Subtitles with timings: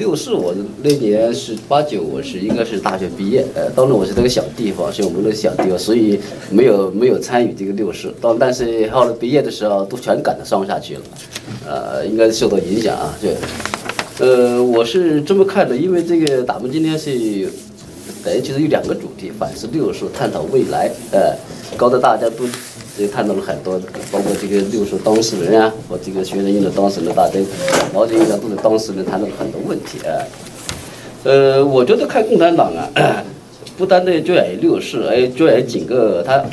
[0.00, 6.18] 六四我那年是八九，我是应该是大学毕业，呃，当时我是这个小地方，是我们那个小地方，所以
[6.50, 8.10] 没有没有参与这个六四。
[8.18, 11.02] 到但是后来毕业的时候，都全赶到上下去了，
[11.68, 17.10] 呃，应该是受到影响啊，这，呃，我是这么看的，因为这个咱们今天是，
[18.24, 21.36] 等于其实有两个主题，反思六四，探讨未来，呃，
[21.76, 22.46] 搞得大家都。
[23.00, 23.80] 也探讨了很多，
[24.12, 27.40] 包括这个六十当事人啊，和这个学生运动当事人，大家
[27.94, 30.20] 了解一下，都是当事人谈到了很多问题啊。
[31.24, 33.24] 呃，我觉得看共产党啊，
[33.78, 36.44] 不单单就按六四，哎，就按整个它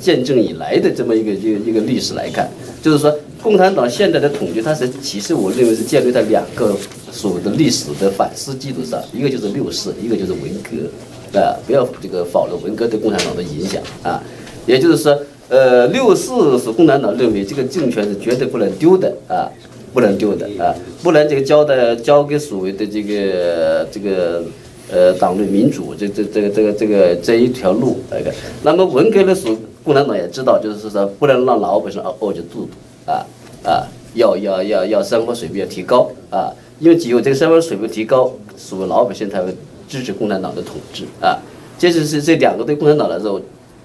[0.00, 2.48] 建政以来的这么一个一个一个历史来看，
[2.82, 6.74] 就是说，共产党现在的统治，它是其实我认为是建立在两个
[7.12, 14.22] 所谓的历史的反思基础上，一个就是六四，一个就是文革，啊，不要这个否认文革对共产党的影响啊，
[14.66, 15.18] 也就是说。
[15.48, 19.46] 呃，六四是共产党认为这个政权是绝对不能丢的啊，
[19.94, 24.42] 不能丢的啊，不能这个交的交给所谓的这个这个
[24.90, 28.32] 呃党内民主这这这个这个这个这一条路那个。
[28.64, 32.70] 那么文革的时候，共产党也知道，就是说不能让老百姓饿着肚子
[33.06, 33.24] 啊
[33.62, 39.54] 啊，要要要要生活水平要提高啊，因为只有这个生活水平提高，所谓老百姓才会
[39.88, 41.38] 支持共产党的统治啊。
[41.78, 43.40] 这就是这两个对共产党来说，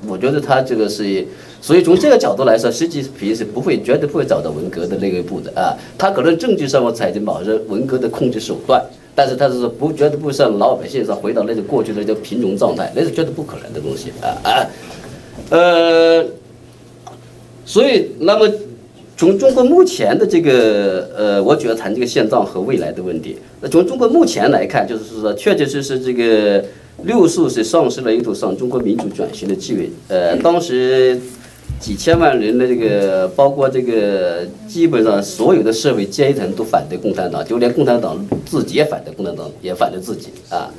[0.07, 1.25] 我觉得他这个是。
[1.63, 5.77] 所以从这个角度来说，实际平是不会绝对不会找到文革的那一步的啊。
[5.95, 14.65] 他可能政治上我采取某些文革的控制手段，但是他是不绝对不会像老百姓上回到那种过去的叫贫穷状态，那是绝对不可能的东西啊啊。
[15.51, 16.25] 呃，
[17.63, 18.51] 所以那么
[19.15, 23.37] 从中国目前的这个呃，我主要谈这个现状和未来的问题。
[23.61, 26.65] 那从中国目前来看，就是说确确实实这个
[27.03, 29.89] 六四是丧失了一头上中国民主转型的机会。
[30.07, 31.19] 呃，当时。
[31.79, 40.69] 几千万人的这个，包括这个，基本上所有的社会阶层都反对共产党，就连共产党自己也反对共产党，也反对自己啊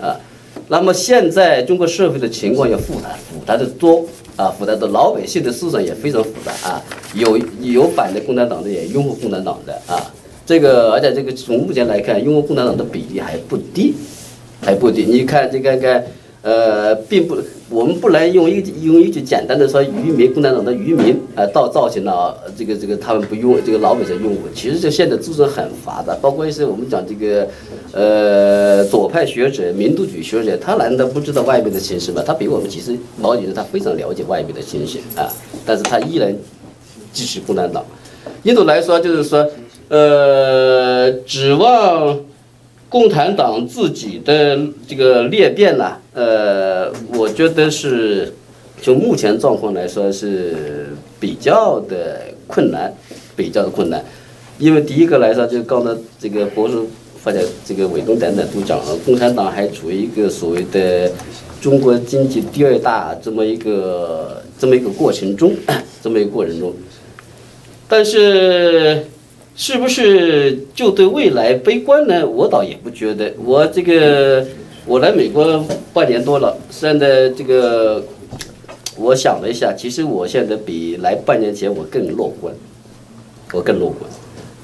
[0.00, 0.18] 啊。
[0.66, 4.04] 那么现在中国社会的情况也复杂，复杂的多
[4.34, 6.82] 啊，复杂的老百姓的思想也非常复杂啊，
[7.14, 10.10] 有有反对共产党的，也拥护共产党的啊。
[10.44, 13.94] 这个而且这个从目前来看，拥护共产党的比例还不低，
[14.62, 15.04] 还不低。
[15.04, 16.02] 你看这个个。
[16.42, 17.36] 呃，并不，
[17.68, 24.34] 我们不能用一用一句简单的说愚民，共产党的愚民啊，造造成了这个这个他们不用这个老百姓用。
[24.54, 27.46] 其实这现在知识很发达，包括一些我们讲这个
[27.92, 32.22] 呃左派学者、民族主义学者，他难道不知道外面的形势吗？
[32.26, 35.28] 他比我们其实毛主席他非常了解外面的形势啊，
[35.66, 36.34] 但是他依然
[37.12, 37.84] 支持共产党。
[38.44, 39.46] 印度来说就是说，
[39.88, 42.18] 呃，指望。
[42.90, 44.58] 共产党自己的
[44.88, 48.34] 这个裂变呢，呃，我觉得是
[48.82, 50.88] 就目前状况来说是
[51.20, 52.92] 比较的困难，
[53.36, 54.04] 比较的困难。
[54.58, 56.76] 因为第一个来说，就刚才这个博士
[57.22, 61.08] 或者这个伟东等等都讲了，共产党还处于一个所谓的
[61.60, 65.54] 中国经济第二大这么一个这么一个过程中，
[66.02, 66.74] 这么一个过程中，
[67.86, 69.06] 但是。
[69.60, 72.26] 是不是就对未来悲观呢？
[72.26, 73.30] 我倒也不觉得。
[73.44, 74.42] 我这个
[74.86, 75.62] 我来美国
[75.92, 78.02] 半年多了，现在这个
[78.96, 82.54] 我想了一下，其实我现在比来半年前我更乐观，
[83.52, 84.10] 我更乐观。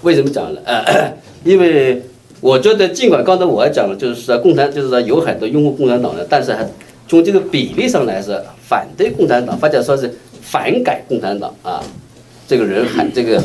[0.00, 0.60] 为什么讲呢？
[1.44, 2.02] 因为
[2.40, 6.66] 我觉得，尽管刚才我还讲了，就是说共产，就是说有很多拥护共产党的，但是还
[7.06, 11.84] 从这个比例上来说，反对共产党或者说是反改共产党啊，
[12.48, 13.42] 这个人很这个。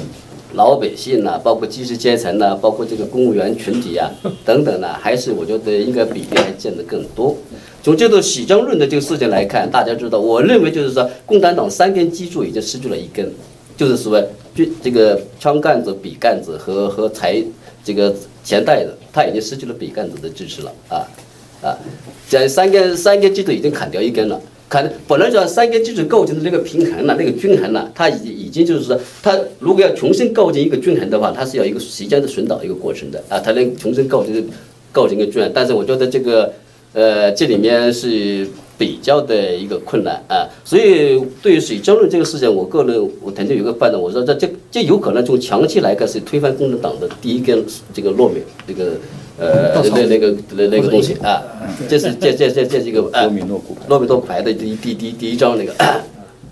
[0.53, 4.09] 老百姓呐，包括知识阶层呐，包括这个公务员群体啊，
[4.45, 7.35] 等等呢，还是我觉得应该比例还见得更多。
[7.84, 13.31] 从这个喜江论的这个事情来看，大家知道，我认为就是说，共产党三根支柱已经失去了一根，
[13.75, 14.23] 就是所谓
[14.53, 17.41] 军这个枪杆子、笔杆子和和财
[17.83, 18.13] 这个
[18.44, 21.07] 钱袋子，他已经失去了笔杆子的支持了啊
[21.63, 21.77] 啊，
[22.30, 24.39] 这三根三根支柱已经砍掉一根了。
[24.71, 34.33] 看，本来讲三根基础构成的那个平衡了，那个均衡了，它已已经就是说，它如果要重新构建一个均衡的话，它是要一个时间的寻找一个过程的啊，才能重新构成
[34.94, 35.51] 构成一个均衡。
[35.53, 36.53] 但是我觉得这个，
[36.94, 38.47] 呃，这里面是
[38.77, 40.47] 比较的一个困难啊。
[40.63, 47.62] 所以对于水争论这个事情，我个人我肯定有个判断，我说这这这有可能从长期来看是推翻共产党的第一根
[47.94, 48.35] 这个糯米，
[48.65, 48.94] 这个。
[49.41, 51.41] 呃，那那个那那个东西啊，
[51.89, 53.57] 这是这这这这是一个啊，诺米诺
[54.19, 55.73] 骨牌的第第第第一章那个。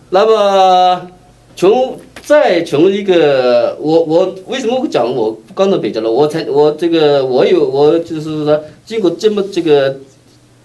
[0.09, 1.07] 那么
[1.55, 6.09] 从再从一个我我为什么讲我刚才比较了？
[6.09, 9.97] 我才我这个我有我就是说经过这么这个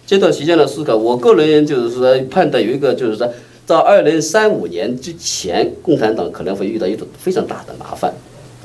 [0.06, 3.28] 这段时间的思考，我个人就是说判断有一个就是说
[3.66, 8.14] 到二零三五年之前，共产党可能会遇到一种非常大的麻烦。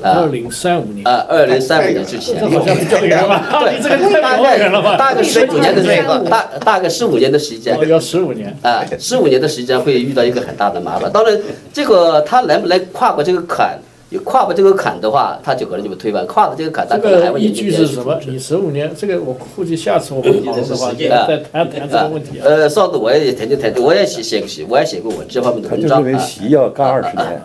[0.02, 3.48] 二零三五年啊，二零三五年之前，好像比较远了吧？
[3.62, 4.38] 对，这个太大？
[4.42, 8.56] 概大概十五年的时间，大大概十五年的时间哦，，要十五年。
[8.62, 11.12] 啊，十五年的时间会遇到一个很大的麻烦。
[11.12, 11.40] 当然，
[11.74, 13.78] 这个他能不能跨过这个坎，
[14.10, 18.20] 有跨过这个坎的话，他就可能就会推翻；跨过这个坎，他这可能还会个依据是什么？
[18.28, 20.94] 你十五年，这个我估计下次我们讨论的话，啊
[21.28, 22.44] 再谈谈这个问题啊。
[22.46, 26.26] 呃，上次我也曾经谈，我也写写写，我也写过我这方面的他就认为文章啊。
[26.26, 27.42] 习要干二十年，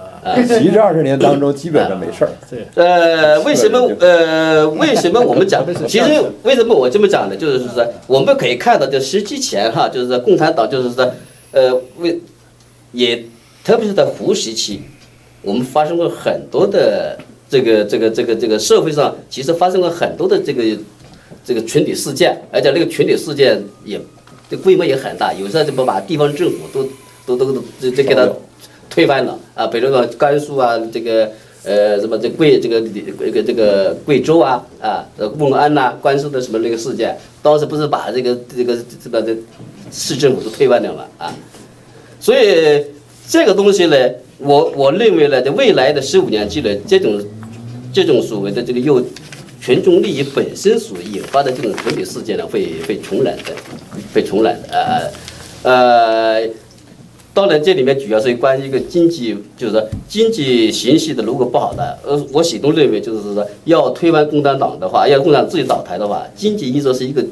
[0.47, 2.31] 习这二十年当中基本上没事儿。
[2.49, 5.65] 对，呃，为什么呃，为什么我们讲？
[5.87, 6.07] 其实
[6.43, 7.37] 为什么我这么讲呢？
[7.37, 11.13] 就是说，我们可以看到，就十七前哈，就是说共产党就是说，
[11.53, 12.19] 呃，为
[12.93, 13.25] 也
[13.63, 14.83] 特别是在胡时期，
[15.43, 17.19] 我们发生过很多的
[17.49, 20.63] 这个这个这个这个社会上，其实发生过很多的这个
[21.45, 24.01] 这个群体事件，而且那个群体事件也
[24.49, 26.85] 这规模也很大，有时候就把把地方政府都
[27.27, 28.27] 都都都这这给它
[28.95, 31.29] 推翻了啊，比如说甘肃啊，这个
[31.65, 39.37] 呃什么这贵这个这个这个贵州啊啊，瓮安呐、甘肃的什么那个事件，当时不是把这个这个这个这
[39.91, 41.35] 市政府都推翻掉了啊，
[42.21, 42.85] 所以
[43.27, 43.97] 这个东西呢，
[44.39, 47.21] 我我认为呢，在未来的十五年之内，这种
[47.93, 49.05] 这种所谓的这个由
[49.61, 53.53] 群众利益本身所引发的这种群体事件呢，会会重燃的，
[54.15, 54.69] 会重燃的。
[54.71, 55.11] 呃
[55.65, 56.47] 呃，
[57.35, 67.23] 当然这里面主要是关于一个经济，就是说经济形势的如果不好的，呃，我始终认为就是说要推翻共产党的话，要共产党自己倒台的话，经济因素是一个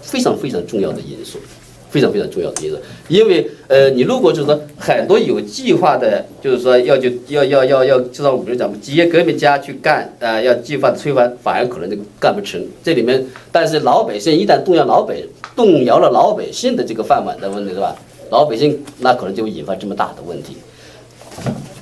[0.00, 1.38] 非常非常重要的因素。
[1.90, 2.76] 非常非常重要的因素，
[3.06, 12.60] 因为呃，你如果就是说很多有计划的，就是说要就要要要要，就像我们讲职业革命家去干啊、要计划推翻，反而可能就干不成。
[12.82, 15.16] 这里面，但是老百姓一旦动摇老百
[15.54, 17.94] 动摇了老百姓的这个饭碗的问题，是吧？
[18.30, 20.56] 老百姓那可能就引发这么大的问题。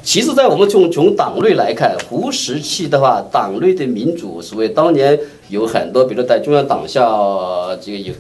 [0.03, 5.19] 其实，在我们从从党内来看，胡时期的话，党内的民主，所谓当年
[5.49, 8.13] 有很多，比如在中央党校这个有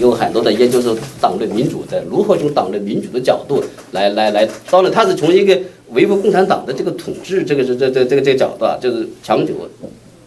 [0.00, 3.62] 有很多的研究是党内民主的，如何从党内民主的角度
[3.92, 5.56] 来来来，当然他是从一个
[5.90, 9.54] 维护共产党的这个统治这个这这这这个这个角度啊，就是长久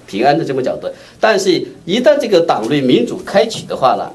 [0.08, 0.88] 平安的这么角度，
[1.20, 1.52] 但是
[1.84, 4.10] 一旦这个党内民主开启的话呢，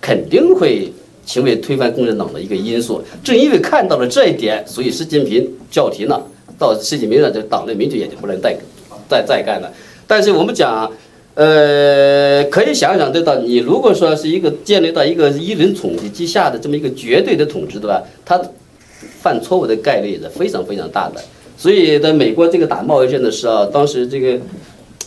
[0.00, 0.92] 肯定会
[1.26, 3.02] 成为推翻共产党的一个因素。
[3.22, 6.24] 正因为看到了这一点，所以习近平叫停了，
[6.56, 8.56] 到习近平呢，这党内民主也就不能再
[9.08, 9.70] 再再干了。
[10.06, 10.90] 但是我们讲，
[11.34, 18.02] 呃，可以想想得到，你如果说是一个建立到一个一人统治之下的这么一个绝对的统治，对吧？
[18.24, 18.40] 他
[19.20, 21.20] 犯错误的概率是非常非常大的。
[21.58, 24.38] 所以在美国这个打贸易战的时候，当时这个。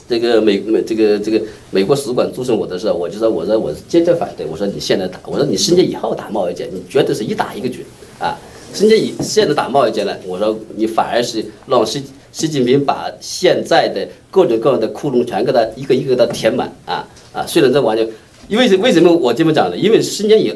[0.10, 1.40] 这个美美这个这个
[1.70, 7.82] 美国使馆注送我的时候，我就说我说我坚决反对，我说你现在打，我说你十年以后打贸易战，你绝对是一打一个准
[8.20, 8.36] 啊！
[8.74, 17.46] 十年以现在打贸易战呢，我说你反而是让习习近平把现在的各种各样的窟窿全给他一个一个给他填满啊啊！
[17.46, 18.08] 虽然这完全，
[18.48, 19.78] 因为为什么我这么讲呢？
[19.78, 20.52] 因为十年以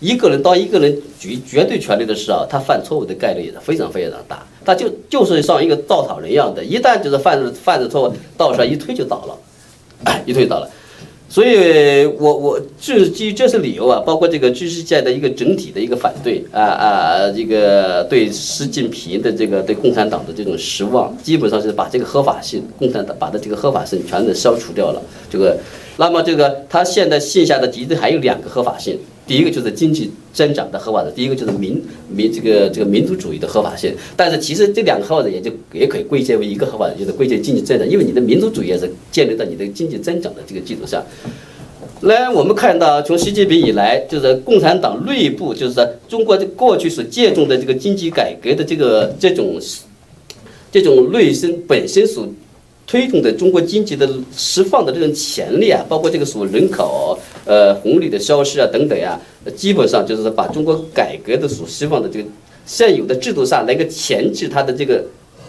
[0.00, 4.46] 一个人当一个人举绝对权力的时候，他犯错误的概率也是非常非常大。
[4.64, 10.68] 他就就是像一个稻草人一样的，一旦就是犯了犯了错误，稻草一推就倒了，一推倒了。
[11.28, 25.00] 所以我我这基于这是理由啊，包括这个知识界的一个整体的一个反对啊啊，这个对习近平的这个对共产党的这种失望，基本上是把这个合法性，共产党把它这个合法性全都消除掉了。
[25.30, 25.56] 这个，
[25.96, 28.98] 那么这个他现在线下的其实还有两个合法性。
[29.26, 33.94] 第一个就是经济增长的合法的，第一个就是民民这个这个民族主义的合法性。
[34.16, 41.04] 但是其实这两个合法的也就也可以归结为一个合法的，就是归结经济增长，因为你的民族主义也是建立在你的经济增长的这个基础上。
[42.02, 49.56] 来我们看到，从习近平以来，就是共产党内部，就是说中国过去所借重的这个经济改革的这个这种
[50.72, 52.26] 这种内生本身所
[52.88, 59.18] 推动的中国经济的释放的这种潜力啊，包括这个所谓人口呃红利的消失啊等等呀、
[59.56, 62.28] 基本上就是把中国改革的所释放的这个
[62.64, 65.04] 现有的制度上来个钳制它的这个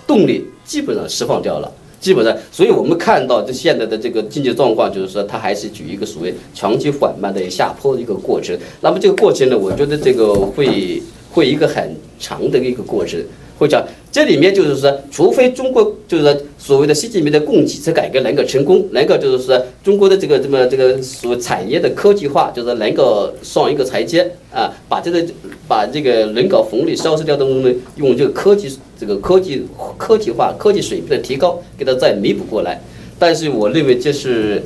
[0.06, 1.72] 动力，基本上释放掉了。
[2.00, 8.54] 基本上，所以我们看到这现在的这个经济状况，就是说它还是处于一个所谓长期缓慢的下坡的一个过程。
[8.82, 13.18] 那么这个过程呢，我觉得这个会会一个很长的一个过程。
[13.58, 13.82] 会讲
[14.14, 24.22] 这里面就是说，除非中国就是说所谓的习近平的供给侧改革能够成功，能够就是说中国的这个这么这个所产业的科技化，就是能够上一个台阶
[24.54, 25.26] 啊，把这个
[25.68, 29.66] 把这个人口红利消失掉的东西，用这个科技这个科技
[29.98, 32.80] 科技化科技水平的提高，给它再弥补过来。
[33.18, 34.62] 但是我认为这是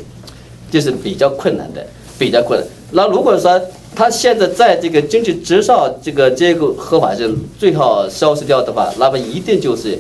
[0.69, 1.87] 这是比较困难的，
[2.19, 2.67] 比较困难。
[2.91, 3.61] 那如果说
[3.97, 9.97] 他现在在这个经济至少这个这个合法性最好消失掉的话，那么一定就是，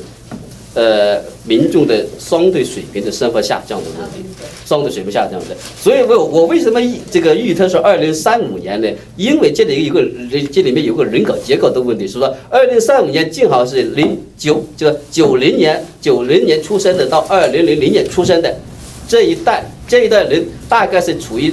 [0.75, 4.23] 呃民众的相对水平的生活下降的问题，
[4.63, 5.57] 相对水平下降的。
[5.81, 8.87] 所以我我为什么这个预测是二零三五年呢？
[9.15, 18.55] 因为这里有个人这里面有个人口结构的问题，是说二零三五年正好是零九就是九零年九零年出生的到二零零零年出生的
[19.07, 21.51] 这一代这一代人大概是处于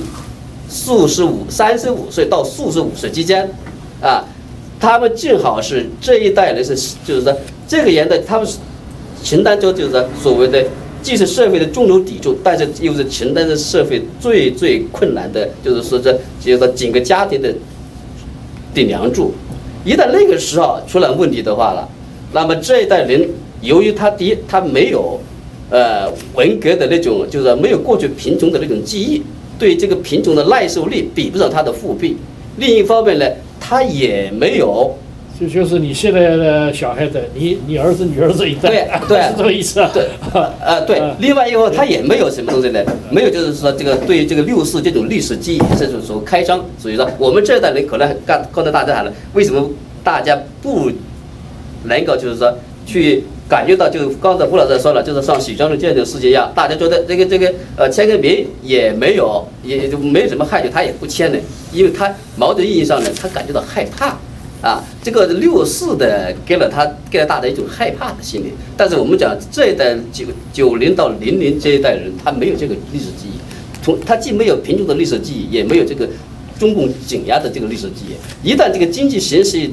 [0.69, 3.49] 四十五三十五岁到四十五岁之间
[4.01, 4.25] 啊。
[4.81, 6.75] 他们正好是这一代人是，
[7.07, 7.35] 就是说
[7.67, 8.59] 这个年代他们是
[9.23, 10.63] 承担着就是说所谓的
[11.01, 17.55] 既是社会的中流砥柱，但是又是承担着社会最最困难的，就是说这就是说整个家庭的
[18.75, 19.33] 顶梁柱。
[19.85, 21.89] 一旦那个时候出了问题的话了，
[22.33, 23.27] 那么这一代人
[23.63, 25.19] 由于他第一他没有
[25.71, 29.23] 呃文革的那种，就是没有过去贫穷的那种记忆，
[29.59, 32.15] 对这个品种的耐受力比不上它的父辈。
[32.57, 33.27] 另一方面呢。
[33.67, 34.95] 它也没有，
[35.41, 39.91] 就就是你现在的小孩子，你你儿子女儿这一代，对 对，是这个意思啊？
[39.91, 40.07] 对，
[40.61, 41.01] 呃对。
[41.19, 49.67] 另外一个，它也没有什么东西呢，没有就是说这个对于这个六四这种历史记忆这种说开张，所以说我们这代人可能刚刚才大家喊了，为什么
[50.03, 50.91] 大家不
[51.85, 61.39] 能够就是说去感觉到，就刚才胡老师说了，就是像许章的这种事情一样，大家觉得这个这个呃签个名也没有，也就没有什么害处，他也不签的。
[61.71, 64.17] 因为他某种意义上呢，他感觉到害怕，
[64.67, 68.53] 啊，这个六四的给了他给了大家一种害怕的心理。
[68.79, 73.39] 但是我们讲这一代九九零到零零这一代人，他没有这个历史记忆，
[73.85, 76.09] 从他既没有贫穷的历史记忆，也没有这个
[76.59, 78.49] 中共紧压的这个历史记忆。
[78.51, 79.71] 一旦这个经济形势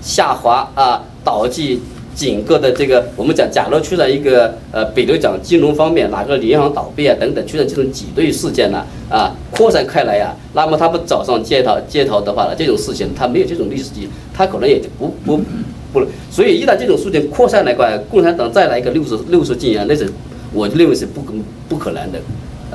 [0.00, 1.78] 下滑啊，导致。
[2.18, 15.40] 整个的这个，我们讲，假如出了一个呃，比如讲金融方面哪个银行倒闭啊等等，出现这种挤兑事件呢，啊，扩散开来呀，那么他们走上街头街头的话呢，这种事情他没有这种历史记忆，他可能也就不不
[15.92, 20.10] 不，所以一旦这种事情扩散来话，共产党再来一个六十六十禁烟，那是
[20.52, 21.32] 我认为是不可
[21.68, 22.18] 不可能的，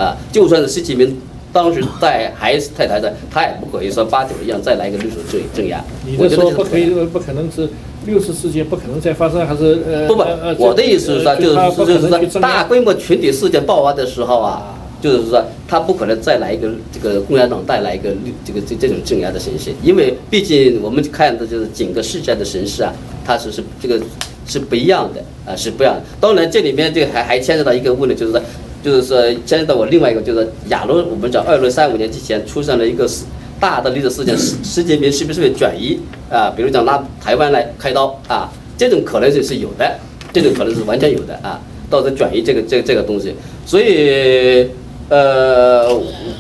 [0.01, 1.17] 啊，就算是习近平
[1.51, 5.83] 当时在还是太台上，他也不可以说八九一样再来一个六十镇镇压。
[6.05, 7.67] 你的说不可以，不可能是。
[8.05, 10.07] 六次事件不可能再发生，还是呃？
[10.07, 10.24] 不不，
[10.57, 18.10] 我的意思是说，就是就是说，大规模群体事件爆发的时候啊，就是说，他不可能再来一个这个共产党带来一个
[18.43, 22.93] 这个这这种镇压的形式，因为毕竟我们看的就是整个世界的形势啊，
[23.25, 24.00] 它是是这个
[24.45, 26.01] 是不一样的啊，是不一样的。
[26.19, 28.41] 当然，这里面这个还还牵扯到一个问题，就是说，
[28.83, 33.24] 就是说牵扯到我另外一个，就是假如我们讲二零三五年之前出现了一个事。
[33.63, 35.98] 大的历史事件，习习近平是不是会转移
[36.29, 36.51] 啊？
[36.53, 39.89] 比如讲拿台湾来开刀啊，这种可能性是有的，
[40.34, 41.62] 这种可能是完全有的啊。
[41.89, 43.34] 到时候转移这个这这个东西，
[43.65, 44.67] 所以
[45.08, 45.88] 呃，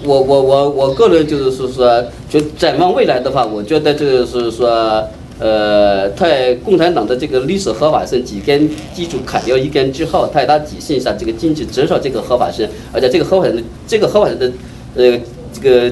[0.03, 5.01] 我我我我个人就是说说，就展望未来的话，我觉得就是说
[5.39, 14.51] 呃，在共产党的这个历史合法性几根基础砍掉一根之后，在它体系下这个经济至少这个合法性，而且这个合法性的这个合法性的
[14.97, 15.17] 呃
[15.53, 15.89] 这个。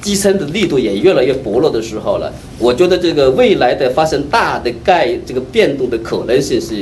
[0.00, 6.74] 支撑的力度也越来越薄弱的时候了，我觉得这个未来的发生大的概这个变动的可能性是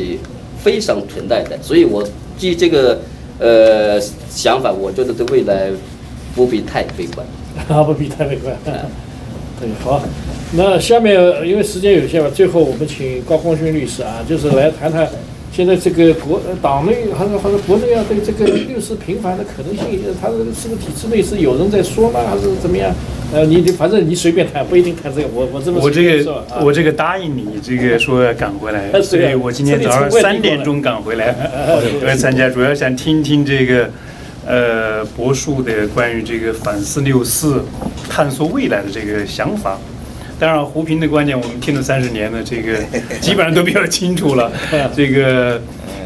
[0.63, 2.07] 非常存在的，所以我
[2.37, 3.01] 基于这个
[3.39, 5.71] 呃想法，我觉得对未来
[6.35, 7.27] 不必太悲观。
[7.69, 8.55] 啊，不必太悲观。
[9.59, 10.03] 对，好，
[10.53, 11.15] 那下面
[11.47, 15.09] 因为时间有限嘛，最后我们请高光勋律师啊，就是来谈谈。
[15.53, 22.95] 现在这个国党内还是还是国内啊，对这个六四平反的可能性，他是个体制内是有人在说吗，还是怎么样？
[23.33, 25.29] 呃，你你反正你随便谈，不一定谈这个。
[25.33, 31.35] 我我这么我这个我这个答应你，这个说要赶回来，所以我今天早上三点钟赶回来
[32.03, 33.91] 来参加，主要想听听这个
[34.47, 37.65] 呃博树的关于这个反思六四、
[38.11, 39.79] 探索未来的这个想法。
[40.39, 42.79] 当然，胡平的观点我们听了三十年了，这个
[43.23, 44.53] 基本上都比较清楚了。
[44.95, 45.59] 这个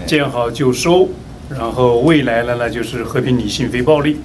[0.06, 1.08] 见好就收，
[1.48, 4.18] 然后未来呢，那就是和平理性非暴力。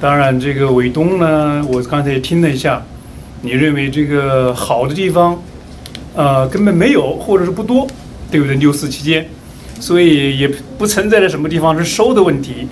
[0.00, 2.80] 当然，这个伟东呢，我刚才也听了一下，
[3.42, 5.42] 你认为这个好的地方，
[6.14, 7.88] 呃，根本没有，或者是不多，
[8.30, 8.54] 对不对？
[8.54, 9.28] 六四期间，
[9.80, 10.48] 所以也
[10.78, 12.68] 不存在着什么地方是收的问题，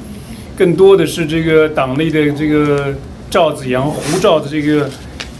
[0.56, 2.94] 更多的是这个党内的这个
[3.28, 4.88] 赵子阳、胡赵的这个。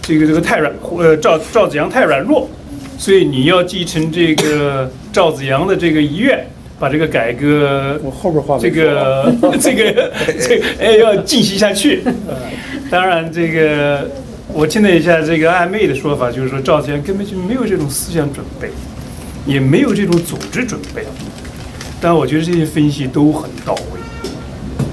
[0.07, 2.49] 这个这个太软，呃，赵赵子阳太软弱，
[2.97, 6.47] 所以你要继承这个赵子阳的这个遗愿，
[6.79, 12.05] 把这个改革，我后边话这个 这个 这哎要进行下去。
[12.89, 14.09] 当然，这个
[14.53, 18.71] 我听了一下这个暧昧的说法，就是说赵子阳根本就没有这种思想准备，
[19.45, 21.03] 也没有这种组织准备。
[22.01, 24.31] 但我觉得这些分析都很到位，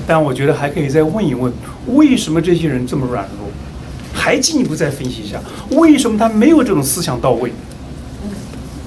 [0.07, 1.53] 但我觉得还可以再问一问，
[1.93, 3.52] 为什么这些人这么软弱？
[4.23, 5.37] 还进一步再分析一下，
[5.71, 7.51] 为什么他没有这种思想到位？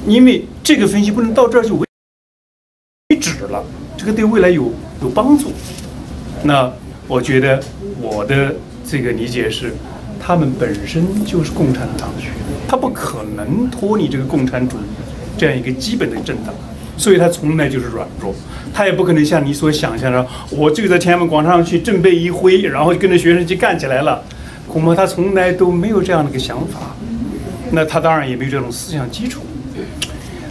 [0.07, 1.77] 因为这个分析不能到这儿就。
[3.51, 3.63] 了，
[3.99, 5.53] 这个对未来有有帮助。
[6.43, 6.73] 那
[7.07, 7.63] 我觉得
[8.01, 8.55] 我的
[8.89, 9.75] 这个理解是，
[10.19, 12.29] 他们本身就是共产党学，
[12.67, 14.81] 他不可能脱离这个共产主义
[15.37, 16.55] 这样一个基本的政党，
[16.97, 18.35] 所以他从来就是软弱，
[18.73, 24.25] 他也不可能像你所想象的，我就在天安门广场上去振臂一挥，然后跟着学生去干起来了，
[24.67, 26.95] 恐怕他从来都没有这样的一个想法，
[27.71, 29.41] 那他当然也没有这种思想基础。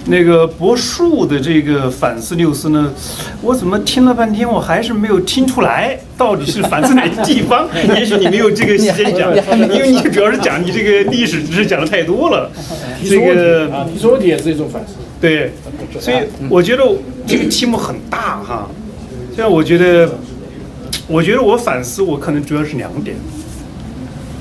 [0.08, 2.94] 那个柏树的这个反思六思呢，
[3.42, 7.68] 我怎么听了半天，我还是没有听出来到底是反思哪个地方。
[7.98, 9.36] 也许你没有这个时间讲，
[9.74, 12.52] 因为你主要是讲你这个历史知识讲的太多了。
[13.04, 14.94] 这个啊，提出问题也是一种反思。
[15.20, 15.52] 对，
[16.00, 16.18] 所以
[16.50, 16.84] 我觉得
[17.26, 18.70] 这个题目很大哈。
[19.36, 20.08] 像我觉得，
[21.08, 23.18] 我觉得我反思我可能主要是两点。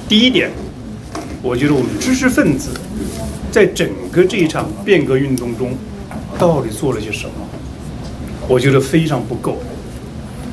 [0.06, 0.50] 第一点，
[1.42, 2.70] 我觉得我们知识分子。
[3.50, 5.72] 在整个这一场变革运动中，
[6.38, 7.32] 到底做了些什么？
[8.48, 9.58] 我觉得非常不够。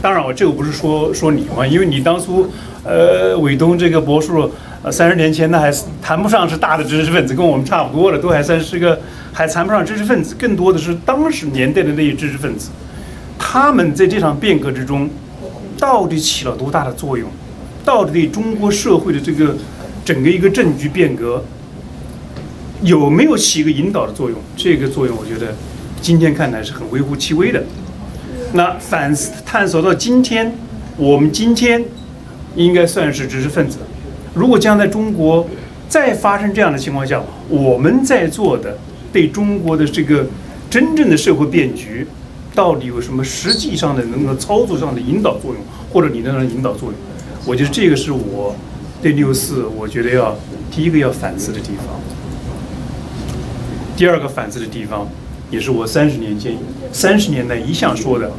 [0.02, 2.48] 当然，我这个不是说说你嘛，因为你当初，
[2.84, 4.32] 呃，伟东这个博士，
[4.84, 9.00] 呃，三十年前那还谈不上是大的知识分子，跟我们差不多了，都还算是个，
[9.34, 12.70] 还谈不上知识分子，更多的是当时年代的那些知识分子。
[13.38, 15.10] 他们在这场变革之中，
[15.78, 17.28] 到底起了多大的作用？
[17.84, 19.56] 到底对中国社会的这个
[20.04, 21.44] 整个一个政局变革？
[22.84, 24.40] 有没有起一个引导的作用？
[24.58, 25.54] 这个作用，我觉得
[26.02, 27.64] 今天看来是很微乎其微的。
[28.54, 30.52] 那反思探索到今天，
[30.98, 31.86] 我们今天
[32.56, 33.78] 应该算是知识分子。
[34.34, 35.48] 如果将在中国
[35.88, 38.76] 再发生这样的情况下，我们在做的
[39.14, 40.26] 对中国的这个
[40.70, 42.08] 真正的社会变局，
[42.56, 45.62] 到底有什么实际上的能够操作上的引导作用，
[45.94, 46.94] 或者理论上的引导作用？
[47.46, 48.56] 我觉得这个是我
[49.02, 50.36] 对六四，我觉得要
[50.70, 52.00] 第一个要反思的地方。
[53.98, 55.08] 第二个反思的地方，
[55.50, 56.56] 也是我三十年前、
[56.92, 58.32] 三十年代一向说的，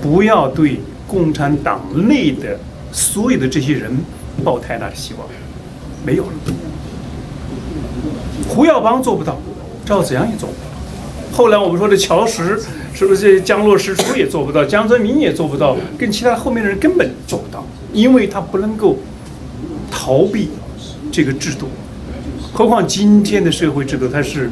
[0.00, 2.58] 不要对共产党内的
[2.92, 3.96] 所有的这些人
[4.44, 5.26] 抱太大的希望，
[6.04, 6.32] 没有了。
[8.48, 9.38] 胡耀邦做不到，
[9.84, 11.36] 赵子阳也做不到。
[11.36, 12.60] 后来我们说的乔石，
[12.92, 18.98] 是不是江洛石出也做不到，江泽民也做不到，跟其他后面的人根本做不到，因为他不能够
[19.90, 20.50] 逃避
[21.10, 21.68] 这个制度。
[22.52, 24.50] 何况今天的社会制度，它是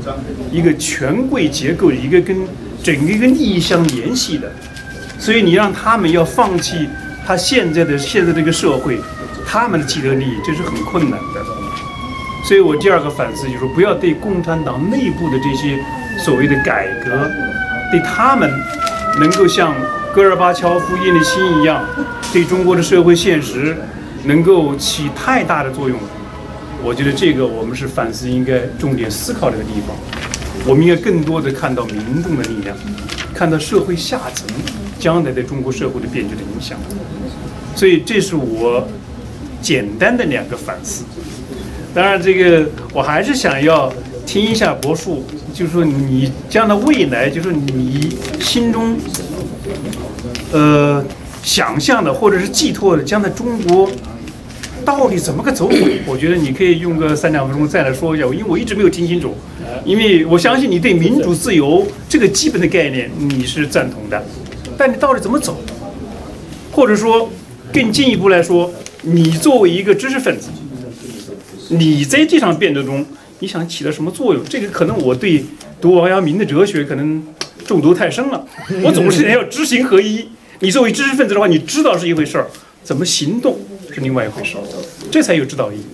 [0.52, 2.36] 一个权贵结构，一个跟
[2.82, 4.50] 整个一个利益相联系的，
[5.18, 6.88] 所以你让他们要放弃
[7.26, 8.98] 他现在的现在这个社会，
[9.44, 11.44] 他们的既得利益，这是很困难的。
[12.44, 15.78] 所以我第二个反思就是，不要对共产党内部的这些
[16.18, 17.28] 所谓的改革，
[17.90, 18.48] 对他们
[19.18, 19.74] 能够像
[20.14, 21.84] 戈尔巴乔夫、叶利钦一样，
[22.32, 23.76] 对中国的社会现实
[24.24, 25.98] 能够起太大的作用。
[26.82, 29.96] 我觉得这个我们是反思应该重点思考这个地方，
[30.66, 32.76] 我们应该更多的看到民众的力量，
[33.34, 34.46] 看到社会下层
[34.98, 36.78] 将来对中国社会的变局的影响。
[37.76, 38.86] 所以这是我
[39.60, 41.04] 简单的两个反思。
[41.94, 43.92] 当然，这个我还是想要
[44.26, 48.96] 听一下博树，就是说你将来未来，就是你心中
[50.52, 51.04] 呃
[51.42, 53.90] 想象的或者是寄托的将在中国。
[54.84, 55.76] 到底怎么个走法？
[56.06, 59.34] 我觉得你可以用个三两分钟再来说一下，因为我一直没有听清楚。
[59.84, 64.24] 因为我相信你对民主自由这个基本的概念你是赞同的，
[64.78, 65.60] 但你到底怎么走？
[66.72, 67.28] 或者说
[67.70, 70.48] 更进一步来说，你作为一个知识分子，
[71.68, 73.04] 你在这场辩论中
[73.40, 74.42] 你想起到什么作用？
[74.48, 75.44] 这个可能我对
[75.82, 77.22] 读王阳明的哲学可能
[77.66, 78.42] 中毒太深了。
[78.82, 80.26] 我总是要知行合一。
[80.60, 82.46] 你作为知识分子的话，你知道是一回事儿，
[82.82, 83.56] 怎么行动？
[83.92, 84.60] 是另外一回事儿，
[85.10, 85.84] 这才有指导意义。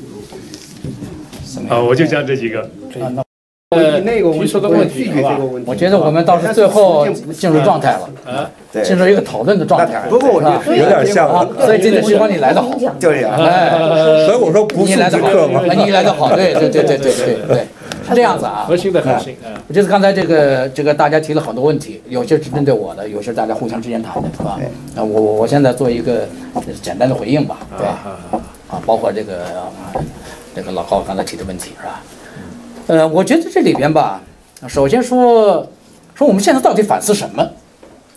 [1.68, 2.68] 啊，我就讲这几个。
[3.70, 5.37] 呃，提出的问题，吧？
[5.66, 8.48] 我觉得我们倒是最后进入状态了，啊，
[8.85, 10.05] 进入一个讨论的状态。
[10.09, 13.70] 不过我觉得有点像啊，所以今天希望你来的好，就是哎，
[14.27, 17.66] 所以我说不是之客嘛，你来的好，对对对对对对对，
[18.05, 18.64] 是这样子啊。
[18.69, 19.37] 核心的核心，
[19.73, 24.59] 就是刚才这个这个大家提了很多问题，有些是针对我的，有些大家互相之间谈的，是吧？
[24.95, 26.27] 那，我我我现在做一个
[26.83, 29.47] 简单的回应吧，对，啊，包括这个
[30.55, 32.03] 这个老高刚才提的问题，是吧？
[32.87, 34.21] 呃，我觉得这里边吧，
[34.69, 35.67] 首先说
[36.14, 37.43] 说我们现在到底反思什么，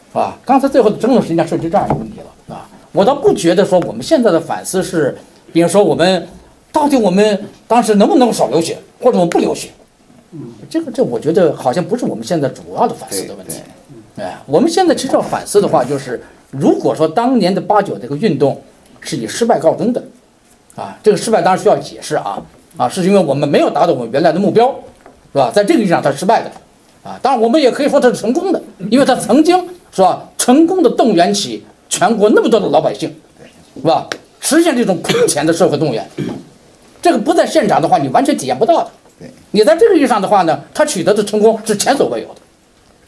[0.10, 0.38] 是吧？
[0.46, 5.18] 刚才最后的争论实际上涉及这样一个问题了，啊，我倒不觉得说我们现在的反思是，
[5.54, 6.28] 比如说我们
[6.72, 9.70] 到底我们当时能不能少流血，或者我们不流血，
[10.32, 13.62] 嗯，这个这我觉得好像不是我们现在主要的反思的问题，
[14.18, 18.62] 哎，我们现在其实要反思的话，就是如果说当年的八九这个运动
[19.00, 20.04] 是以失败告终的，
[20.76, 22.42] 啊，这个失败当然需要解释啊。
[22.76, 24.68] 啊，是因为我们没有达到我们原来的目标，
[25.34, 25.50] 是吧？
[25.52, 26.52] 在这个意义上，它失败的，
[27.02, 28.62] 啊，当然我们也可以说它是成功的，
[28.92, 29.58] 因为它曾经
[29.92, 30.30] 是吧？
[30.38, 33.16] 成功的动员起全国那么多的老百姓，
[33.76, 34.08] 是吧？
[34.42, 36.08] 实现这种空前的社会动员，
[37.02, 38.92] 这个不在现场的话，你完全体验不到的。
[39.58, 42.36] 你在这个意义上的话呢，他取得的成功是前所未有的，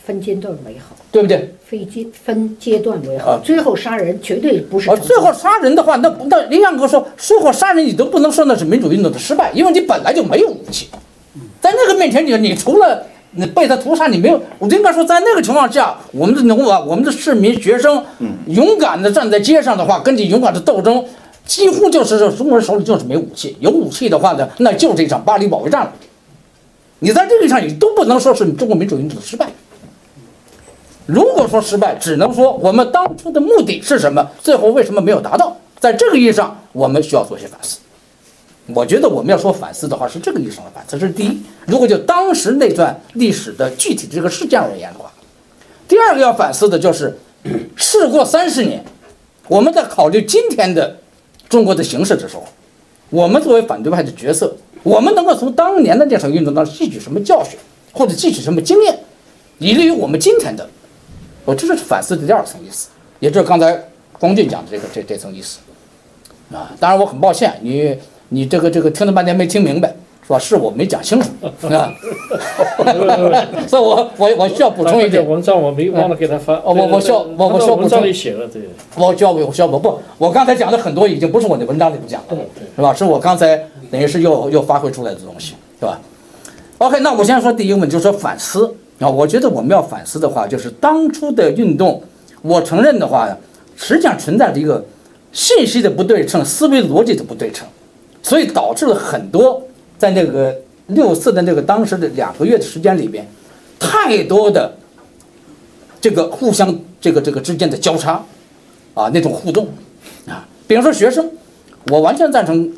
[0.03, 1.53] 分阶段为好，对不对？
[1.63, 4.89] 分阶分阶段为好啊，最后杀人绝对不是。
[4.97, 10.87] 最后杀人的话，那那林阳哥说，最后杀人你都不能说那是民主运动的失败，因为你本来就没有武器，
[11.61, 14.41] 在那个面前你你除了你被他屠杀，你没有。
[14.57, 18.03] 我应该说，在那个情况下，我们的农啊，我们的市民学生，
[18.47, 21.05] 勇敢的站在街上的话，跟你勇敢的斗争，
[21.45, 25.93] 几乎就是说中国人手里就是没武器，有武器的话呢，那就是一场巴黎保卫战了。
[26.99, 29.51] 你在这个上，你都不能说是你中国民主运动的失败。
[31.05, 35.57] 如果说失败，只能说我们当初的目的是什么，最后为什么没有达到？
[35.79, 37.79] 在这个意义上，我们需要做些反思。
[38.67, 41.41] 我觉得我们要说反思的话，是这个意义上的反思，这是第一。
[41.65, 45.11] 如果就当时那段历史的具体这个事件而言的话，
[45.87, 47.17] 第二个要反思的就是，
[47.75, 48.83] 事过三十年，
[49.47, 50.97] 我们在考虑今天的
[51.47, 52.45] 中国的形势的时候，
[53.09, 57.59] 我们作为反对派的角色，我们能够从当年的这场运动当中吸取什么教训，
[57.91, 58.99] 或者吸取什么经验，
[59.57, 60.69] 以利于我们今天的
[61.45, 62.89] 我这是反思的第二层意思，
[63.19, 63.77] 也就是刚才
[64.19, 65.59] 光俊讲的这个这这层意思，
[66.51, 67.97] 啊，当然我很抱歉，你
[68.29, 69.95] 你这个这个听了半天没听明白，
[70.29, 70.39] 是吧？
[70.39, 71.51] 是我没讲清楚啊
[73.67, 76.53] 所以我我我需要补充一这点，文章我没忘了给他发。
[76.57, 78.61] 哦我我需要我我需要补充文章里写了对。
[78.95, 82.35] 我需要我需要我不，我刚才讲的很多已经不是我的文章里面讲的，
[82.75, 82.93] 是吧？
[82.93, 83.57] 是我刚才
[83.89, 85.99] 等于是又又发挥出来的东西，是吧
[86.77, 92.01] ？OK，那我先说第一个问题，就是说反思啊，我觉得我们要反思的话，就是当初的运动，
[92.43, 93.27] 我承认的话，
[93.75, 94.85] 实际上存在着一个
[95.31, 97.67] 信息的不对称、思维逻辑的不对称，
[98.21, 99.61] 所以导致了很多
[99.99, 100.57] 在那个
[100.87, 103.27] 六四的那个当时的两个月的时间里边，
[103.77, 104.73] 太多的
[106.01, 108.23] 这个互相这个这个之间的交叉。
[108.95, 109.65] 啊那种互动
[110.27, 111.31] 啊，比方说学生，
[111.89, 112.69] 我完全赞成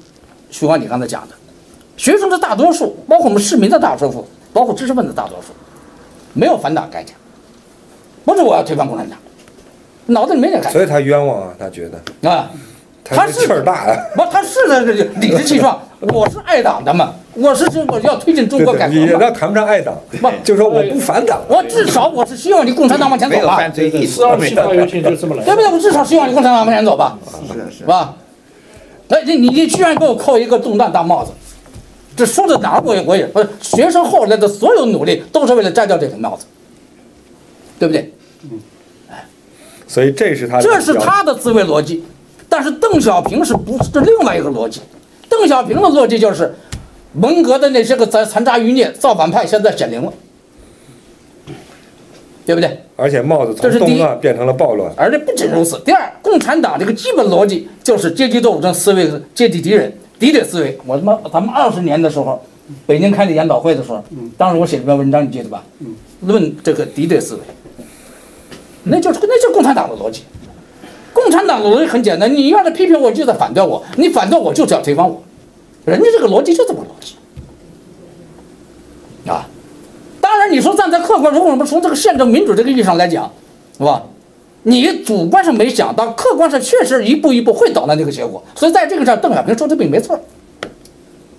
[0.52, 1.34] 徐光你刚才讲的，
[1.98, 5.48] 学生的大多数，包括我们市民的大多数，包括知识分子大多数，
[6.34, 7.16] 没有反党概念，
[8.24, 9.18] 不是我要推翻共产党，
[10.08, 12.00] 脑子里没点概念所以他冤枉啊，他觉得。
[12.20, 12.52] 念啊，
[13.04, 14.06] 他是气儿大呀。
[14.16, 21.42] 不，他是的，这理直气壮， 我是爱党的嘛，我是这我要推进中国改革嘛，那谈不上爱党，不就说我不反党。
[21.48, 25.46] 我至少我是希望你共产党往前走吧，没有犯罪四，二七发邮件就这么来的。
[25.46, 25.72] 对不对？
[25.72, 27.18] 我至少希望你共产党往前走吧。
[27.48, 27.84] 是是是。
[27.86, 28.16] 吧？
[29.08, 31.32] 那，你你你居然给我扣一个重大大帽子，
[32.16, 36.46] 这说到哪儿我也我也不是学生后来的所有努力都是为了摘掉这顶帽子，
[37.78, 38.14] 对不对？
[38.44, 38.60] 嗯
[39.88, 42.02] 所以这是他的这是他的思维逻辑，
[42.52, 44.82] 但是邓小平是不是另外一个逻辑？
[45.30, 46.54] 邓小平的逻辑就是，
[47.14, 50.12] 文革的那些个残残渣余孽、造反派现在显灵了，
[52.46, 52.84] 对不对？
[52.98, 54.94] 而且帽子从动乱变成了暴乱。
[54.98, 60.78] 而且不仅如此，第二，共产党这个基本逻辑就是阶级斗争思维、阶级敌人、敌对思维。
[60.86, 62.44] 我他妈，咱们二十年的时候，
[62.86, 64.04] 北京开的研讨会的时候，
[64.38, 65.64] 当时我写了篇文章，你记得吧？
[66.20, 67.42] 论这个敌对思维，
[68.84, 70.24] 那就是那就是共产党的逻辑。
[71.13, 75.21] 共产党的逻辑很简单，你要是批评我，就在反对我；你反对我，就是要推翻我。
[75.86, 77.15] 人家这个逻辑就这么逻辑
[79.30, 79.47] 啊。
[80.19, 83.32] 当然，你说站在客观，如果我们从这个宪政民主这个意义上来讲，
[83.78, 84.04] 是吧？
[84.63, 88.43] 你主观上没想到，客观上确实一步一步会导到那个结果。
[88.56, 90.15] 所以在这个上，邓小平说的并没错，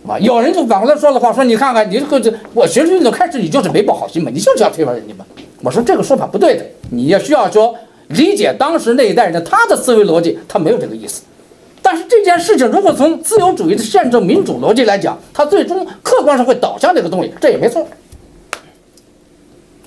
[0.08, 5.24] 啊，有人就反过来说的话，说你看看你这个这我学生运动开始你就是没抱好心嘛，你就是要推翻人家嘛。
[5.62, 7.72] 我说这个说法不对的，你也需要说
[8.14, 11.22] 理解当时那一代人的他的思维逻辑，他没有这个意思。
[11.81, 17.87] 但是这件事情如果从自由主义的宪政民主逻辑来讲，它最终客观上会导向这个东西，这也没错。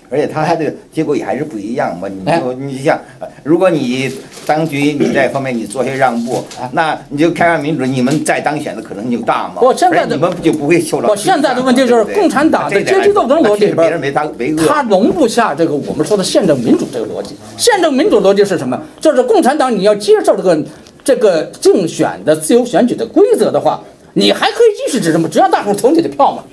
[0.10, 2.08] 而且他还这个结果也还是不一样嘛。
[2.08, 4.12] 你哎就你像，呃如果你
[4.46, 9.56] 当局你在方面你做些让步，那你就开放民主，你们再当选的可能性就大嘛。
[9.62, 14.66] 我现在的你们就不会受到我现在的问题就是共产党的阶级斗争逻辑里边别人没当为恶。
[14.68, 17.36] 它容不下这个我们说的宪政民主这个逻辑。
[17.58, 18.80] 宪政民主逻辑是什么？
[19.00, 20.64] 就是共产党你要接受这个
[21.04, 23.82] 这个竞选的自由选举的规则的话，
[24.14, 26.44] 你还可以继续执政嘛，只要大伙投你的票嘛，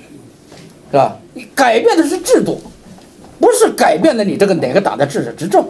[0.91, 1.17] 是吧？
[1.33, 2.61] 你改变的是制度，
[3.43, 5.65] 不是改变了你这个哪个党的执执政。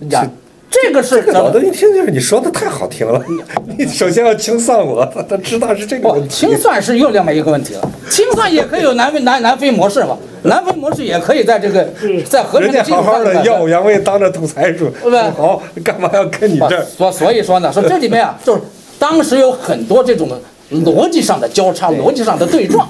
[0.00, 0.30] 你讲
[0.70, 3.24] 这个是这个脑子一听就是你说的太好听了，
[3.78, 6.28] 你首先要清算我，他他知道是这个问题。
[6.28, 7.90] 清算是又另外一个问题了。
[8.10, 11.88] 清算也可以有南非 南南非模式嘛，南非模式也可以在这个
[12.28, 16.84] 在和平人家的基础好好的耀武扬威，当着独裁主，对吧好，干嘛要跟你这？
[16.84, 18.60] 所 所以说呢，说这里面啊，就是
[18.98, 20.28] 当时有很多这种
[20.70, 22.86] 逻辑上的交叉、逻辑上的对撞，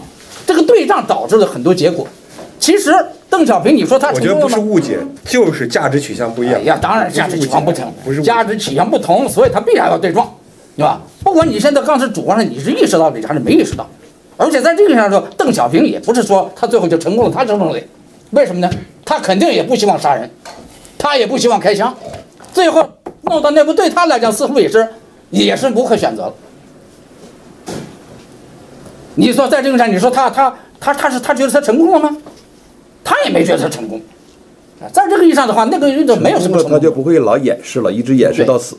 [0.47, 2.09] 这个对仗导致了很多结果。
[2.59, 2.95] 其实
[3.29, 4.59] 邓小平，你说他我觉得不是？
[4.59, 6.57] 误解，就是价值取向不一样。
[6.57, 10.33] 哎呀，当然价值取向不同不是，价值取向不同，所以他必然要对撞，
[10.77, 11.01] 对吧？
[11.23, 13.87] 不管你现在当时主观上你是意识到这个还是没意识到，
[14.37, 17.79] 而且在这个上说，邓小平也不是说他最后就成功了，他成功了，
[18.31, 18.71] 为什么呢？
[19.05, 20.31] 他肯定也不希望杀人，
[20.97, 21.95] 他也不希望开枪，
[22.53, 22.89] 最后
[23.23, 24.89] 弄到那步对他来讲似乎也是
[25.31, 26.35] 也是无可选择了。
[29.17, 32.17] 你说在这个上，你说他他他他是他觉得他成功了吗？
[33.05, 34.01] 他也没觉得他成功。
[34.81, 38.77] 啊在这个意义上的话，那个运动没有什么成功他就，不会老掩饰了，一直掩饰到死。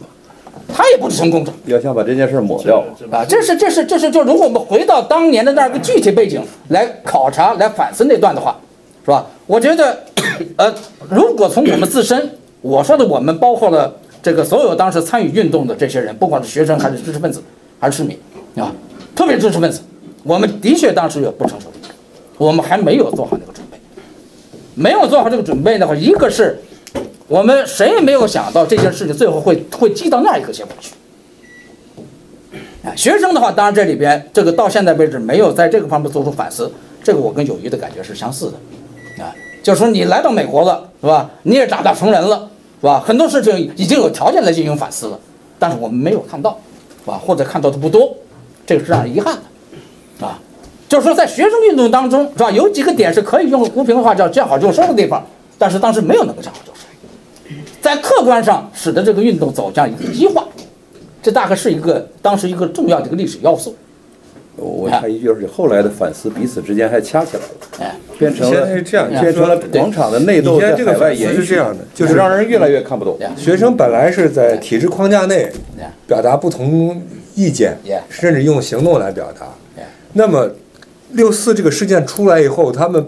[0.67, 3.23] 他也不是成功者要想把这件事抹掉，啊。
[3.23, 8.57] 这是这是这是就如果我们回到当年的那个具体背景来考察来反思那段的话，
[9.03, 9.25] 是吧？
[9.45, 10.03] 我觉得，
[10.57, 10.73] 呃，
[11.09, 12.29] 如果从我们自身，
[12.61, 17.41] 我说的我们包括了这个所有当时参与运动的这些人，不管是学生还是知识分子
[17.79, 18.17] 还是市民
[18.55, 18.71] 啊，
[19.15, 19.81] 特别是知识分子，
[20.23, 21.89] 我们的确当时有不成熟的，
[22.37, 23.64] 我们还没有做好那个准备。
[24.75, 26.59] 没有做好这个准备的话，一个是
[27.27, 30.93] 我们谁也没有想到这件事情最后会会积到那一个结果去。
[32.83, 36.71] 啊，学生的话，当然这里边这个到现在为止没有在这个方面做出反思，
[37.03, 39.33] 这个我跟友谊的感觉是相似的，啊，
[39.63, 41.31] 就是说你来到美国了，是吧？
[41.43, 42.47] 你也长大成人了，
[42.79, 43.03] 是吧？
[43.03, 45.19] 很多事情已经有条件来进行反思了，
[45.57, 46.59] 但是我们没有看到，
[47.03, 47.19] 是吧？
[47.25, 48.15] 或者看到的不多，
[48.67, 49.41] 这个是让人遗憾的，
[50.87, 52.51] 就是说，在学生运动当中，是吧？
[52.51, 55.25] 有几个点是可以用胡平的话叫见好就收的地方，
[55.57, 60.45] 但是当时没有能够见好就收，在客观上使得这个运动走向一个激化，
[61.23, 63.75] 这大概是一个当时一个重要的一个历史要素。
[64.57, 73.19] 我插一句，就是后来的反思彼此之间还掐起来了，哎，变成了现在是这样变成了广场的内斗你在海外延续是这样的就是让人越来越看不懂。
[73.35, 75.51] 学生本来是在体制框架内
[76.07, 77.01] 表达不同
[77.33, 77.75] 意见
[78.07, 79.47] 甚至用行动来表达。
[80.13, 80.49] 那么，
[81.11, 83.05] 六四这个事件出来以后，他们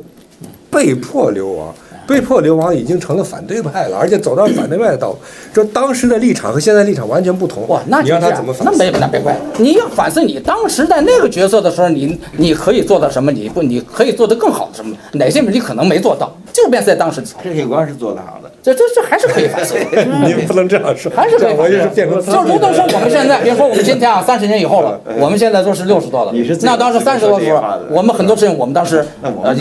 [0.69, 1.73] 被迫流亡，
[2.07, 5.17] 被迫流亡已经成了反对派了，而且走到反对派的道路。
[5.53, 7.67] 这当时的立场和现在立场完全不同。
[7.67, 8.71] 哇，那你让他怎么反思？
[8.71, 13.31] 那没那没关系，你要反思你当时在那个角色的时候，你你可以做到什么？
[13.31, 14.95] 你不你可以做得更好的什么？
[15.13, 18.51] 哪些你可能没做到，就变在当时，这些官是做得好的。
[18.67, 20.03] 这这这还是可以反思的。
[20.27, 29.05] 你不能这样说，还是可以我就是变成就如同说我们现在， 比如说我们今天啊，三十年以后了，我们现在都是六十多了那当时三十多的时候我们很多事情我们当时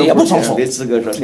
[0.03, 0.57] 也不成熟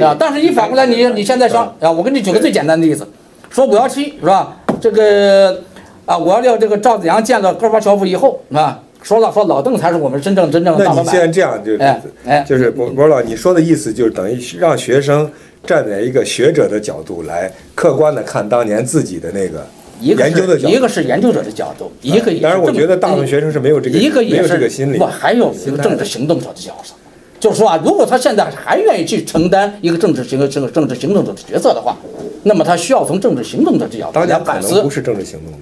[0.00, 0.16] 啊。
[0.16, 3.04] 但是，一反过来，你 你现在说啊，我给你举个最简单的例子，
[3.50, 4.56] 说五幺七是吧？
[4.80, 5.60] 这个
[6.06, 8.78] 啊，五幺六这个赵子阳见了戈尔巴乔夫以后是吧？
[9.02, 11.28] 说了说老邓才是我们真正真正的大老那你现在。
[11.28, 15.30] 这样就哎哎就是博博老，你说的意思就是等于让学生
[15.66, 19.66] 站在一个学者的角度来客观的看当年自己的那个
[20.00, 20.68] 一个研究的角度。
[20.68, 25.06] 是一个是研究者的角度，一个也是当然，我觉得大部分学生是没有这个没有一个也是这个心理我，。
[25.06, 26.94] 还有一个政治行动者的角色，
[27.40, 31.96] 就是说啊，如果他现在还愿意去承担一个政治行这个政治行动者的角色的话，
[32.44, 34.90] 那么他需要从政治行动者的角度当来反思年可能不。
[34.90, 35.58] 是政治行动者，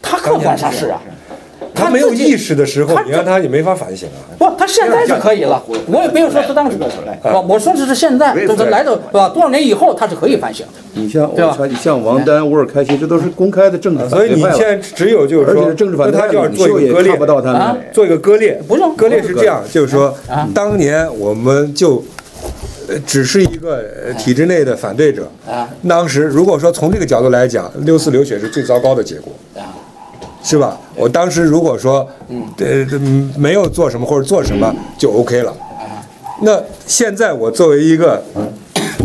[0.00, 1.02] 他客观上是啊，
[1.74, 4.18] 他没有意识的时候，你让他也没法反省啊。
[4.38, 5.62] 不，他现在是可以了。
[5.86, 6.76] 我也没有说他当时，
[7.22, 9.28] 我我说的是现在，就是来到是吧？
[9.30, 10.72] 多少年以后他是可以反省的。
[10.94, 17.82] 你像对吧我像王丹、沃尔开奇，这都是公开的政治反所以对派了，你现在只有就是说而且，政治反对派他就要做一个割裂不，到他啊们。
[17.92, 18.60] 做一个割裂。
[18.66, 22.02] 不用割裂是这样，就是说啊，当年我们就
[22.88, 25.30] 呃只是一个呃体制内的反对者。
[25.48, 29.32] 啊当时如果说从这个角度来讲，六四流血是最糟糕的结果。
[29.54, 29.70] 啊，
[30.42, 30.78] 是吧？
[30.96, 32.08] 我当时如果说，
[32.58, 35.52] 呃，嗯没有做什么或者做什么就 OK 了。
[36.42, 38.22] 那现在我作为一个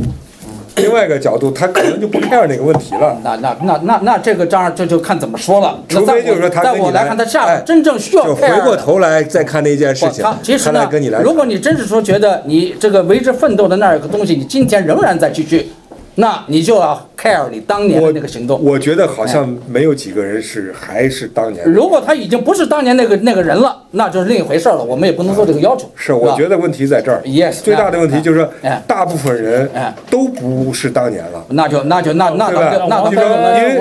[0.78, 3.18] 另外一个角度，他可能就不 care 那个问题了。
[3.24, 5.78] 那那那那那这个当然这就看怎么说了。
[5.88, 15.70] 除非就是说他在我来跟你来看，他下哎真正需要回过头来再看那件事情，他其实跟你来，如果你真是说觉得你这个为之奋斗的那儿有个东西，你今天仍然在继续，
[16.16, 18.64] 那你就要 care 你当年的我那个行动。
[18.64, 21.66] 我觉得好像没有几个人是还是当年。
[21.66, 24.84] 如果他已经不是当年那个那个人了，那就是另一回事了。
[24.84, 25.90] 我们也不能做这个要求。
[25.96, 27.22] 是，我觉得得问题在这儿。
[27.26, 31.46] Yes，最大的问题就是说哎，大部分人哎都不是当年了。
[31.50, 33.76] 那就那就那那那那因为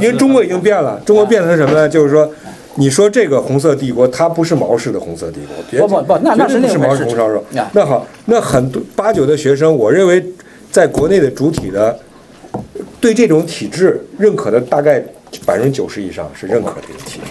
[0.00, 1.88] 因为中国已经变了，中国变成什么呢？
[1.88, 2.30] 就是说，
[2.76, 7.42] 你说这个红色帝国，它不是毛氏的红色帝国，别不不不那那是毛氏红烧肉。
[7.72, 10.24] 那好，那很多八九的学生，我认为
[10.74, 11.96] 在国内的主体的
[13.00, 15.00] 对这种体制认可的大概
[15.46, 17.26] 百分之九十以上是认可这个体制。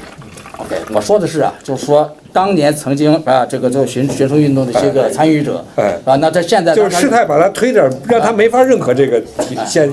[0.60, 5.94] OK，我说的是啊，就是说当年曾经啊这个做学学生运动的这个参与者，哎。
[6.04, 9.90] 啊，那在现在就是事态把他推点，让他没法认可这个体现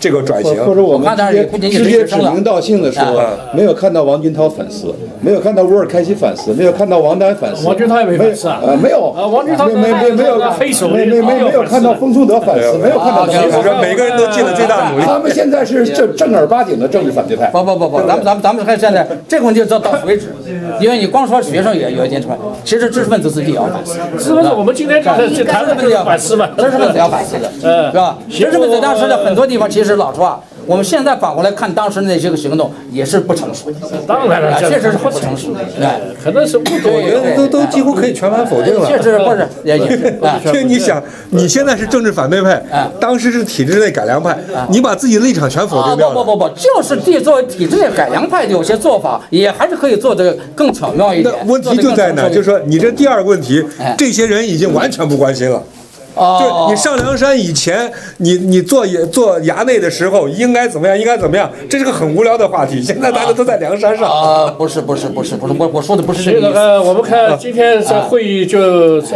[0.00, 0.56] 这个转型。
[0.64, 8.60] 或者我们直接也不仅仅直接指名道姓的说啊，没有看到王军涛粉丝，没有看到乌尔开西粉丝，没有看到王丹粉丝，王军涛也没反思啊。
[8.66, 9.12] 呃，没有。
[9.16, 15.04] 啊王军涛没没没没有黑手没没没没有看到封松德粉丝，没有看到啊其实说每个人都尽了最大努力。
[15.04, 17.46] 他们现在是正正儿八经的政治反对派。
[17.50, 20.34] 不不不不，咱们咱们咱们看现在这个问题到到此为止，
[20.80, 23.94] 因为你光说学生也有一点什么，其实知识分子自己也要反思。
[24.18, 28.18] 知识分子，我们今天讲的，知识分子要反思嘛，知识分子要反思的， 嗯是吧？
[28.28, 33.76] 知识分子当时的很多地方，其实老实话，我们现在反过来看当时那些个行动，也是不成熟的，
[34.06, 36.92] 当然了，确实是不成熟的，哎，可能是不懂。
[36.92, 38.86] 我觉得都都几乎可以全盘否定了。
[38.86, 39.76] 确实不是也
[40.52, 44.36] 为你想，你现在是政治反对派啊，当时是体制内改良派，
[44.68, 46.14] 你把自己的立场全否啊定掉了。
[46.14, 51.46] 不不不不，就是地作为体制内改良派的有些做法，也还是可以做得更巧妙一那点。
[51.46, 52.28] 问题就在哪？
[52.28, 55.62] 就是说你这第二个问题哎，这些人已经完全不关心了。
[56.16, 62.82] 就你上梁山以前，你你做也做衙内的时候应该怎么样，应该怎么样，这是个很无聊的话题。
[62.82, 64.10] 现在大家都在梁山上。
[64.10, 66.58] 啊，不是不是不是不是，我我说的不是这这个个意思。
[66.58, 68.58] 呃，我们看今天这会议就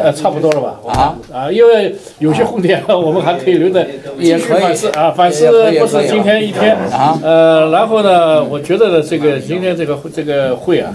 [0.03, 0.79] 呃差不多了吧？
[0.87, 3.87] 啊啊，因为有些红点 我们还可以留着
[4.19, 5.47] 继续反思啊，反思
[5.79, 10.93] 不是今天一天啊呃，然后呢，我觉得呢，这个今天这个这个会啊，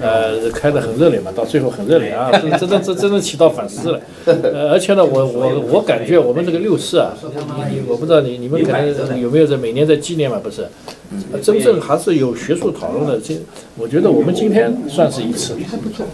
[0.00, 4.00] 呃，开得很热烈嘛，到最后很热烈啊，真真真真真正起到反思了。
[4.26, 10.40] 呃，而且呢，我我我感觉我们这个六四啊，你你我不知道你你们可能有没有在每年在纪念嘛？
[10.42, 10.66] 不是，
[11.42, 13.18] 真正还是有学术讨论的。
[13.18, 13.40] 今
[13.76, 15.54] 我觉得我们今天算是一次，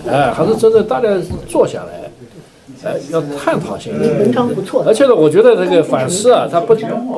[0.09, 1.09] 哎，还是真正大家
[1.49, 2.10] 坐下来，
[2.83, 3.93] 呃，要探讨性。
[4.19, 6.75] 文章不错而且呢，我觉得这个反思啊，它不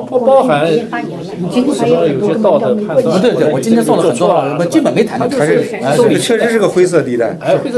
[0.07, 3.03] 不包含有些道德判断。
[3.03, 5.63] 不对对，我今天做了很多了，我基本没谈到这还个。
[5.63, 7.37] 是这个确实是个灰色地带。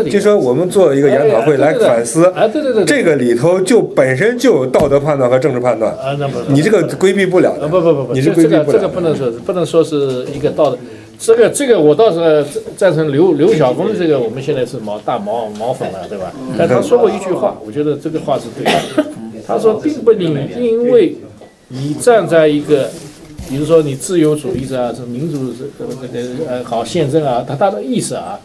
[0.10, 7.54] 就说我们做一个研讨会来反思，哎，对对对，这个里头就本身就有道德判断和政治判断，啊，那不你这个规避不了。
[7.70, 8.88] 不不不不，你是这这个这个规避不了这个。
[8.88, 10.78] 不能说不能说是一个道德，
[11.18, 16.32] 这个这个我倒是赞成刘刘晓峰这个，我们现在是毛大毛毛粉了，对吧？
[16.58, 19.06] 但他说过一句话，我觉得这个话是对的。
[19.48, 20.26] 他说，并不你
[20.58, 21.16] 因为
[21.68, 22.90] 你站在一个，
[23.48, 28.40] 比如说你自由主义者啊，是民主这这个这个呃好宪政啊，他他的意思啊，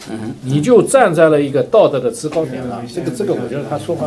[0.44, 3.98] 你就站在了一个道德的制高点啊，这个这个我觉得他说话。